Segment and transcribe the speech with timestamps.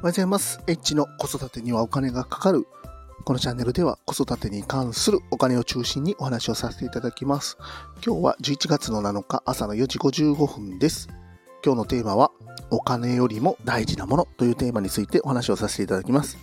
[0.00, 0.62] おはようございます。
[0.66, 2.66] エッチの子育てにはお金がかかる。
[3.26, 7.58] このチャンネルでは子育てに関するお金を中心にお話をさせていただきます。
[8.02, 11.10] 今日は11月の7日朝の4時55分です。
[11.62, 12.30] 今日のテーマは
[12.70, 16.38] お金よりも大事なものというテーマについてお話をさせていただきます。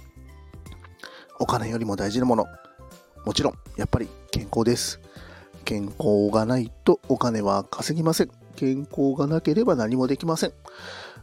[1.40, 2.46] お金よりも大事なもの。
[3.26, 5.00] もちろん、やっぱり健康です。
[5.66, 8.30] 健康がないとお金は稼ぎません。
[8.56, 10.54] 健康がなければ何もできません。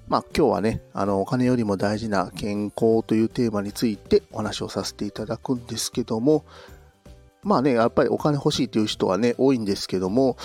[0.06, 6.44] まあ今日はね、あのお金よりも大事な健康というテーマについてお話をさせていただくんですけども、
[7.42, 10.36] まあね、やっぱりお金欲しいという人はね、多いんですけども、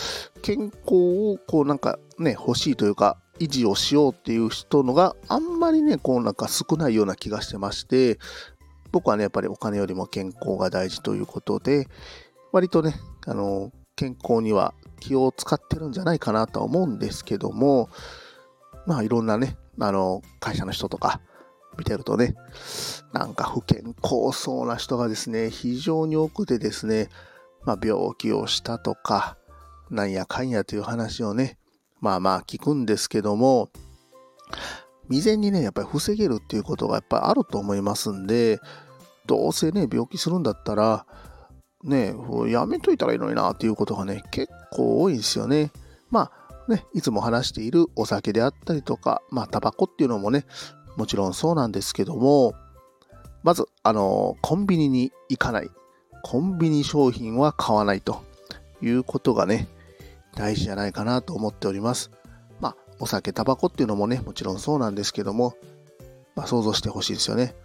[0.42, 8.20] 健康をこうなんかね、欲しいというか、維持をしようっていう人のがあんまりね、こうなんか少ないような気がしてまして、
[8.92, 11.88] 僕はね、やっぱりお金よりも健康が大事ということで、
[12.52, 12.96] 割とね、
[13.26, 17.90] あの、健康には気を使ってるんじゃないかなとは思うんですけども、
[18.90, 21.22] まあいろんなね、あの、会社の人とか
[21.78, 22.34] 見てるとね、
[23.14, 27.10] なんか不健康そうな人がですね、非常に多くてですね、
[27.64, 29.38] まあ病気をしたとか、
[29.92, 31.60] なんやかんやという話をね、
[32.02, 33.70] まあまあ聞くんですけども、
[35.04, 38.60] 未然にね、やっぱり防げるっていうことがやっぱりあると思いますんで、
[39.28, 41.06] どうせね、病気するんだったら、
[41.84, 42.16] ね、
[42.48, 45.72] やめといたらいいのになっていうことがね、結構多いんですよね。
[46.10, 46.40] まあ
[46.70, 50.46] ね、いつも話しているお酒であったりとか、まあタバコっていうのもね、
[50.96, 52.54] もちろんそうなんですけども、
[53.44, 55.70] まず、あの、コンビニに行かない。
[56.24, 58.22] コンビニ商品は買わないと
[58.82, 59.68] いうことがね、
[60.36, 62.12] 大事じゃないかなと思っております。
[62.60, 65.56] まあ、お酒、タバコっていうのもね、もちろんそうなんですけども、
[66.36, 67.56] まあ、想像してほしいですよね。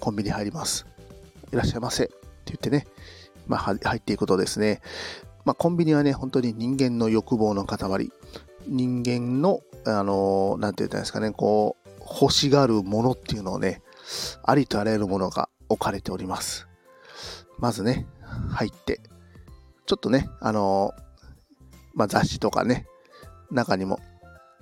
[0.00, 0.86] コンビニ入ります。
[1.52, 2.04] いらっしゃいませ。
[2.04, 2.14] って
[2.46, 2.86] 言ってね、
[3.46, 4.80] まあ、入っていくとですね、
[5.44, 8.10] まあ、コンビニはね、本当に人間の欲望の塊。
[8.66, 13.82] 人間の、あの、なんて言ったんですかね、こう、欲しがるものっていうのをね、
[14.42, 16.68] ありとあらゆるものが置かれております。
[17.58, 18.06] まずね、
[18.50, 19.00] 入って、
[19.86, 20.92] ちょっとね、あの、
[21.94, 22.86] まあ、雑誌とかね、
[23.50, 23.98] 中にも、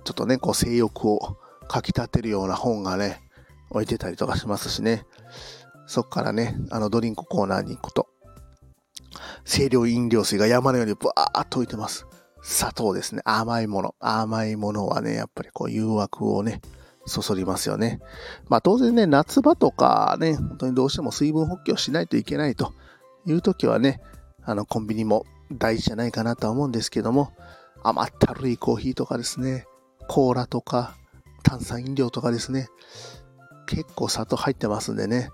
[0.03, 3.21] ちょっとね、こう性欲をかき立てるような本がね、
[3.69, 5.05] 置いてたりとかしますしね、
[5.87, 8.07] そっからね、あのドリンクコーナーに行くと、
[9.45, 12.05] 清涼飲料水が山のようにブワーっと置いてます。
[12.41, 13.21] 砂糖ですね。
[13.25, 13.95] 甘いもの。
[13.99, 16.61] 甘いものはね、やっぱりこう誘惑をね、
[17.05, 17.99] そそりますよね。
[18.49, 22.73] まあ当然ね、夏場とかね、本当にどうしても水分補給をしないといけないと
[23.25, 24.01] いう時はね、
[24.43, 27.31] あのコンビニも大事じゃないかなとは思うんですけども、
[27.83, 29.65] 甘ったるいコーヒーとかですね、
[30.07, 30.95] コーラとか
[31.43, 32.69] 炭酸飲料とかですね、
[33.67, 35.29] 結構砂糖入ってますんでね、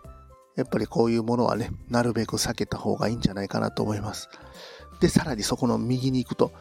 [0.58, 4.28] やっぱりこういうものはね、なるべく避けた方がいいんじゃないかなと思います。
[5.00, 6.52] で、さらにそこの右に行くと、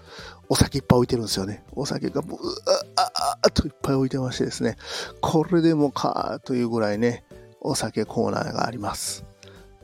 [0.49, 1.65] お酒いっぱい置いてるんですよね。
[1.73, 4.77] お酒がブーっといっぱい置いてましてですね、
[5.23, 7.25] これでもかというぐらいね、
[7.63, 9.25] お酒コーナーがあります。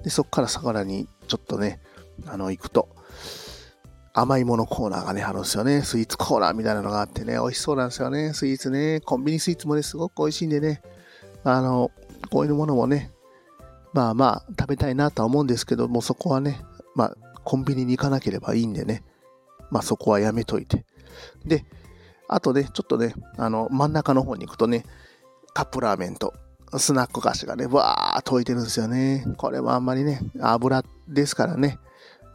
[0.04, 1.80] で、そこからさらにちょっとね、
[2.26, 2.90] あの、行くと、
[4.12, 5.80] 甘いものコーナーがね、あるんですよね。
[5.80, 8.34] スイーツコーナーみたいなのがあってね、美味しそうなんですよね。
[8.34, 9.00] スイーツね。
[9.00, 10.82] コンビニスイーツもね、すごく美味しいんでね。
[11.44, 11.90] あの、
[12.30, 13.10] こういうものもね、
[13.92, 16.60] まあまあ、食べたいなとは思うんですけども、そこはね、
[16.94, 19.02] まあ、コンビニに行かなければいいんでね、
[19.70, 20.84] まあそこはやめといて。
[21.44, 21.64] で、
[22.28, 24.84] あとね、ちょっとね、あの、真ん中の方に行くとね、
[25.54, 26.34] カップラーメンと
[26.78, 29.24] スナック菓子がね、わーっと置いてるんですよね。
[29.36, 31.78] これはあんまりね、油ですからね、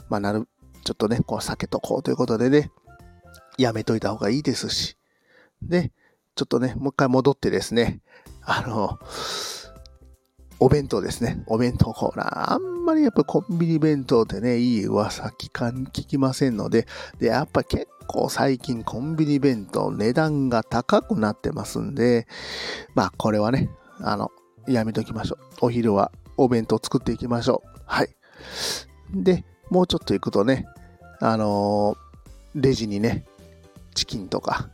[0.09, 0.47] まあなる、
[0.83, 2.71] ちょっとね、こう避けとこうということでね、
[3.57, 4.97] やめといた方がいいですし。
[5.61, 5.91] で、
[6.35, 7.99] ちょっとね、もう一回戻ってですね、
[8.43, 8.99] あの、
[10.59, 11.43] お弁当ですね。
[11.47, 12.53] お弁当コーナー。
[12.53, 16.87] あんまりやっぱコンビニ弁当ってね、いい噂聞かん、聞きませんので、
[17.19, 22.27] で、やっぱ結構最近コンビニ弁当値段が高くなってますんで、
[22.95, 23.69] まあこれはね、
[23.99, 24.31] あの、
[24.67, 25.65] やめときましょう。
[25.67, 27.79] お昼はお弁当作っていきましょう。
[27.85, 28.09] はい。
[29.13, 30.65] で、もうちょっと行くとね、
[31.19, 33.25] あのー、レジにね、
[33.93, 34.69] チキンとか、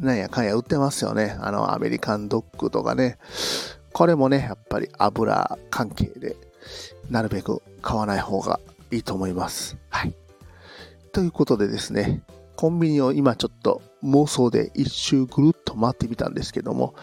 [0.00, 1.36] なんやかんや売ってますよね。
[1.40, 3.18] あの、アメリカンドッグとかね。
[3.92, 6.36] これもね、やっぱり油関係で、
[7.10, 8.60] なるべく買わない方が
[8.90, 9.76] いいと思います。
[9.90, 10.14] はい。
[11.12, 12.22] ということでですね、
[12.56, 16.94] コンビニを今ちょっと妄想で一周ぐるっと回ってみたんですけども、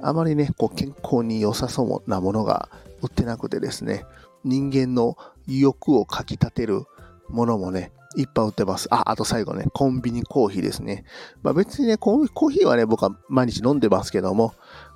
[0.00, 2.68] あまりね、こう健康に良さそうなものが
[3.02, 4.04] 売ってなくてですね、
[4.44, 5.16] 人間の
[5.46, 6.84] 欲をかき立てる
[7.28, 8.86] ものもね、いっぱい売ってます。
[8.90, 11.04] あ、あと最後ね、コンビニコーヒーですね。
[11.42, 14.54] まあ別にね、コーヒーはね、僕は毎日飲んでますけども、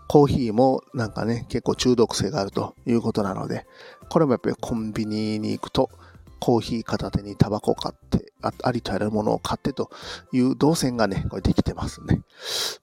[0.09, 3.67] コーヒーもなんかね、結構中毒性があるということなので、
[4.09, 5.91] これもやっぱりコンビニに行くと、
[6.41, 9.91] コーヒー片手にタバコ買ってあ、ありとあらゆるものを買ってと
[10.33, 12.23] いう動線がね、これできてますね。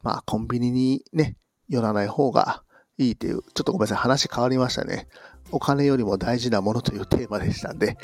[0.03, 1.37] まあコンビニにね、
[1.67, 2.63] 寄らない方が
[2.97, 5.07] いいっていう、ちょっとごめんなさい、話変わりましたね。
[5.51, 7.97] お金よりも大事なものというテーマでしたんで、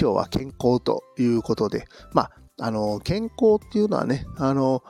[0.00, 4.82] 今日は健康ということで、まあ、あの、健康っていうのはね、あの、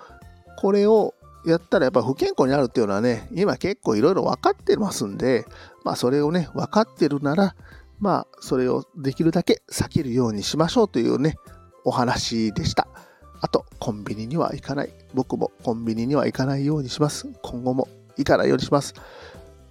[0.58, 1.14] これを
[1.46, 5.46] やったらやっぱ不健康になるっていうのはね、今結構いろいろ分かってますんで、
[5.84, 7.54] まあそれをね、分かってるなら、
[8.00, 11.36] まあそれをできるだけ避けるようにしましょうというね、
[11.84, 12.88] お話でした。
[13.40, 14.90] あと、コンビニには行かない。
[15.14, 17.28] 僕もコンビニには行かないようにします。
[17.42, 18.94] 今後も行かないようにします。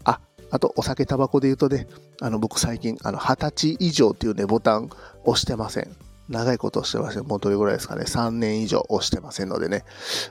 [0.04, 0.22] あ、
[0.52, 1.88] あと、お酒、タバコで言うとね、
[2.22, 4.90] あの、僕最近、あの、20歳以上っていうね、ボタン
[5.26, 6.05] 押してません。
[6.30, 7.24] 長いことをしてません。
[7.26, 8.04] もうどれぐらいですかね。
[8.04, 9.84] 3年以上押してませんのでね。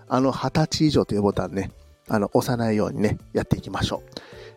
[0.08, 1.70] あの、20歳以上というボタンね、
[2.08, 4.11] あの、押さないようにね、やっていきましょう。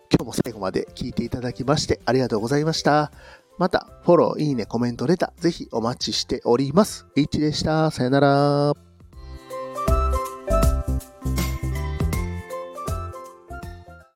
[0.09, 3.11] 今日も最後まで聞いていただきましてありがとうございました。
[3.57, 7.07] また、フォロー、いいね、コメント、レター、ぜひお待ちしております。
[7.15, 7.91] リッチでした。
[7.91, 8.86] さよなら。